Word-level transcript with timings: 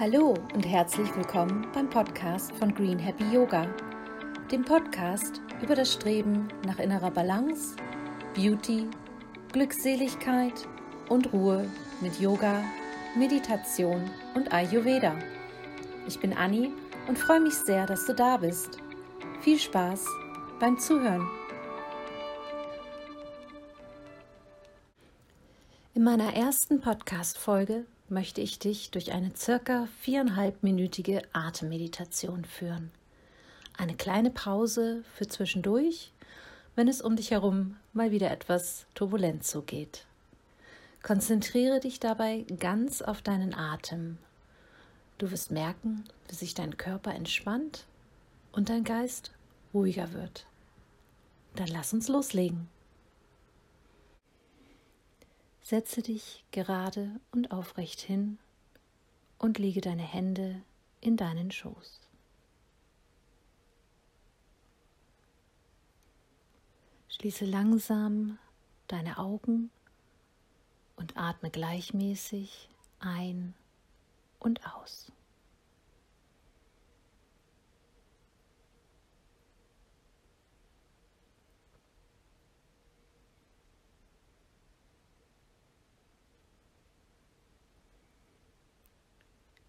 Hallo 0.00 0.34
und 0.52 0.66
herzlich 0.66 1.14
willkommen 1.14 1.68
beim 1.72 1.88
Podcast 1.88 2.50
von 2.56 2.74
Green 2.74 2.98
Happy 2.98 3.22
Yoga, 3.32 3.68
dem 4.50 4.64
Podcast 4.64 5.40
über 5.62 5.76
das 5.76 5.92
Streben 5.92 6.48
nach 6.66 6.80
innerer 6.80 7.12
Balance, 7.12 7.76
Beauty, 8.34 8.88
Glückseligkeit 9.52 10.66
und 11.08 11.32
Ruhe 11.32 11.70
mit 12.00 12.18
Yoga, 12.18 12.64
Meditation 13.16 14.10
und 14.34 14.52
Ayurveda. 14.52 15.14
Ich 16.08 16.18
bin 16.18 16.32
Anni 16.32 16.72
und 17.06 17.16
freue 17.16 17.40
mich 17.40 17.54
sehr, 17.54 17.86
dass 17.86 18.04
du 18.04 18.14
da 18.14 18.38
bist. 18.38 18.78
Viel 19.42 19.60
Spaß 19.60 20.06
beim 20.58 20.76
Zuhören. 20.76 21.24
In 25.94 26.02
meiner 26.02 26.34
ersten 26.34 26.80
Podcast-Folge 26.80 27.86
möchte 28.08 28.40
ich 28.40 28.58
dich 28.58 28.90
durch 28.90 29.12
eine 29.12 29.34
circa 29.36 29.88
viereinhalbminütige 30.00 31.22
Atemmeditation 31.32 32.44
führen. 32.44 32.90
Eine 33.76 33.94
kleine 33.94 34.30
Pause 34.30 35.02
für 35.14 35.26
zwischendurch, 35.26 36.12
wenn 36.76 36.88
es 36.88 37.00
um 37.00 37.16
dich 37.16 37.30
herum 37.30 37.76
mal 37.92 38.10
wieder 38.10 38.30
etwas 38.30 38.86
turbulent 38.94 39.44
zugeht. 39.44 40.04
Konzentriere 41.02 41.80
dich 41.80 42.00
dabei 42.00 42.44
ganz 42.58 43.02
auf 43.02 43.20
deinen 43.20 43.54
Atem. 43.54 44.18
Du 45.18 45.30
wirst 45.30 45.50
merken, 45.50 46.04
wie 46.28 46.34
sich 46.34 46.54
dein 46.54 46.76
Körper 46.76 47.14
entspannt 47.14 47.84
und 48.52 48.68
dein 48.68 48.84
Geist 48.84 49.32
ruhiger 49.72 50.12
wird. 50.12 50.46
Dann 51.56 51.68
lass 51.68 51.92
uns 51.92 52.08
loslegen. 52.08 52.68
Setze 55.64 56.02
dich 56.02 56.44
gerade 56.50 57.18
und 57.32 57.50
aufrecht 57.50 57.98
hin 57.98 58.38
und 59.38 59.58
lege 59.58 59.80
deine 59.80 60.02
Hände 60.02 60.60
in 61.00 61.16
deinen 61.16 61.50
Schoß. 61.50 62.00
Schließe 67.08 67.46
langsam 67.46 68.38
deine 68.88 69.16
Augen 69.16 69.70
und 70.96 71.16
atme 71.16 71.50
gleichmäßig 71.50 72.68
ein 72.98 73.54
und 74.40 74.66
aus. 74.66 75.10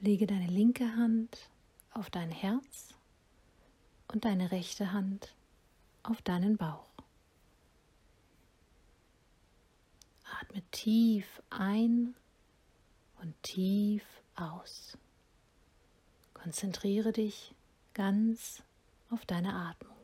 Lege 0.00 0.26
deine 0.28 0.46
linke 0.46 0.96
Hand 0.96 1.50
auf 1.90 2.08
dein 2.08 2.30
Herz 2.30 2.94
und 4.06 4.24
deine 4.24 4.52
rechte 4.52 4.92
Hand 4.92 5.34
auf 6.04 6.22
deinen 6.22 6.56
Bauch. 6.56 6.86
Atme 10.40 10.62
tief 10.70 11.42
ein 11.50 12.14
und 13.20 13.34
tief 13.42 14.04
aus. 14.36 14.96
Konzentriere 16.32 17.12
dich 17.12 17.52
ganz 17.92 18.62
auf 19.10 19.26
deine 19.26 19.52
Atmung. 19.52 19.97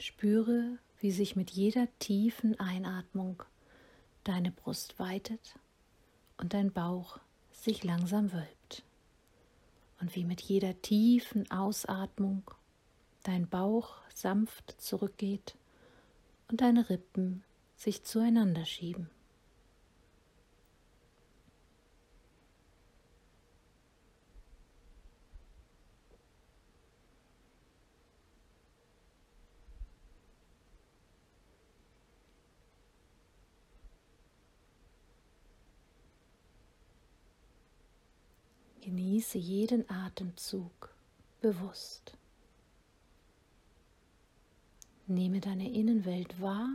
Spüre, 0.00 0.78
wie 1.00 1.10
sich 1.10 1.36
mit 1.36 1.50
jeder 1.50 1.88
tiefen 1.98 2.58
Einatmung 2.60 3.42
deine 4.24 4.50
Brust 4.50 4.98
weitet 4.98 5.58
und 6.36 6.54
dein 6.54 6.72
Bauch 6.72 7.18
sich 7.52 7.82
langsam 7.84 8.32
wölbt. 8.32 8.84
Und 10.00 10.14
wie 10.14 10.24
mit 10.24 10.40
jeder 10.40 10.80
tiefen 10.82 11.50
Ausatmung 11.50 12.42
dein 13.24 13.48
Bauch 13.48 13.96
sanft 14.14 14.80
zurückgeht 14.80 15.56
und 16.48 16.60
deine 16.60 16.88
Rippen 16.88 17.42
sich 17.76 18.04
zueinander 18.04 18.64
schieben. 18.64 19.10
Genieße 38.88 39.36
jeden 39.36 39.84
Atemzug 39.90 40.94
bewusst. 41.42 42.16
Nehme 45.06 45.40
deine 45.40 45.70
Innenwelt 45.70 46.40
wahr 46.40 46.70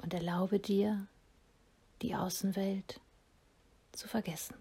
und 0.00 0.14
erlaube 0.14 0.60
dir, 0.60 1.08
die 2.00 2.14
Außenwelt 2.14 3.00
zu 3.90 4.06
vergessen. 4.06 4.54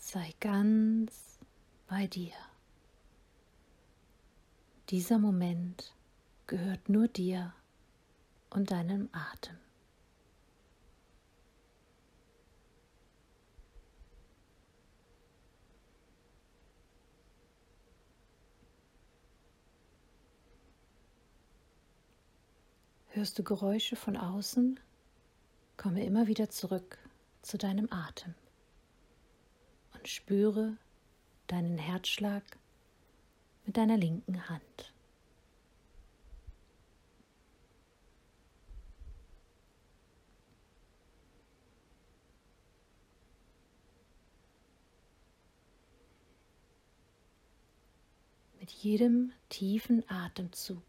Sei 0.00 0.34
ganz 0.40 1.38
bei 1.86 2.08
dir. 2.08 2.34
Dieser 4.88 5.20
Moment 5.20 5.94
gehört 6.48 6.88
nur 6.88 7.06
dir 7.06 7.54
und 8.50 8.72
deinem 8.72 9.08
Atem. 9.12 9.56
Hörst 23.14 23.38
du 23.38 23.44
Geräusche 23.44 23.94
von 23.94 24.16
außen? 24.16 24.80
Komme 25.76 26.04
immer 26.04 26.26
wieder 26.26 26.50
zurück 26.50 26.98
zu 27.42 27.56
deinem 27.56 27.86
Atem 27.92 28.34
und 29.94 30.08
spüre 30.08 30.76
deinen 31.46 31.78
Herzschlag 31.78 32.42
mit 33.66 33.76
deiner 33.76 33.96
linken 33.96 34.48
Hand. 34.48 34.92
Mit 48.58 48.72
jedem 48.72 49.30
tiefen 49.50 50.02
Atemzug 50.10 50.82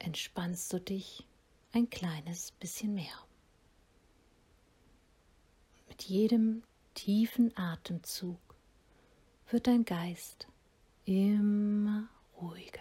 entspannst 0.00 0.72
du 0.72 0.80
dich 0.80 1.24
ein 1.76 1.90
kleines 1.90 2.52
bisschen 2.52 2.94
mehr. 2.94 3.26
Mit 5.88 6.04
jedem 6.04 6.62
tiefen 6.94 7.54
Atemzug 7.54 8.38
wird 9.50 9.66
dein 9.66 9.84
Geist 9.84 10.48
immer 11.04 12.08
ruhiger. 12.40 12.80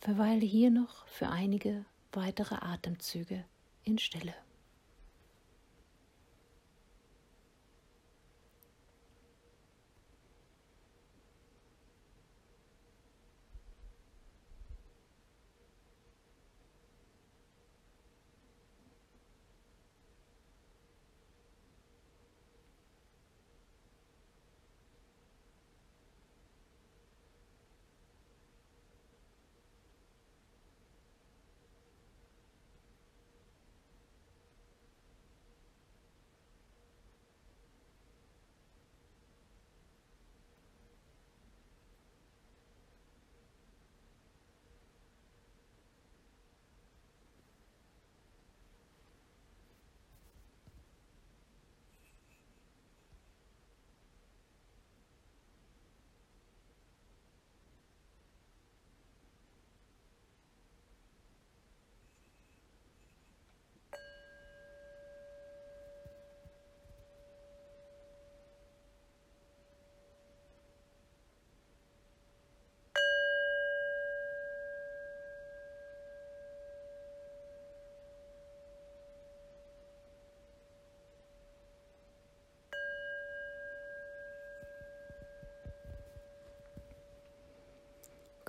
Verweile 0.00 0.44
hier 0.44 0.72
noch 0.72 1.06
für 1.06 1.28
einige 1.28 1.84
weitere 2.10 2.56
Atemzüge 2.56 3.44
in 3.84 3.96
Stille. 3.96 4.34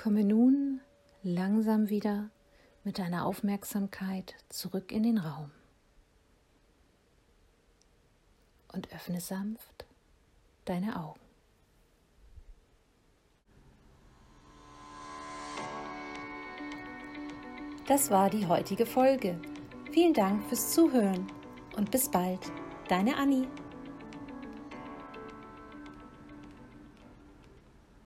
Komme 0.02 0.24
nun 0.24 0.82
langsam 1.22 1.90
wieder 1.90 2.32
mit 2.84 2.98
deiner 2.98 3.24
Aufmerksamkeit 3.24 4.34
zurück 4.50 4.92
in 4.92 5.04
den 5.04 5.20
Raum 5.20 5.52
und 8.74 8.92
öffne 8.92 9.22
sanft 9.22 9.86
deine 10.66 11.00
Augen. 11.00 11.20
Das 17.88 18.10
war 18.10 18.32
die 18.32 18.48
heutige 18.48 18.88
Folge. 18.88 19.40
Vielen 19.92 20.16
Dank 20.16 20.44
fürs 20.46 20.74
Zuhören 20.74 21.28
und 21.78 21.92
bis 21.92 22.10
bald, 22.10 22.52
deine 22.88 23.18
Annie. 23.18 23.48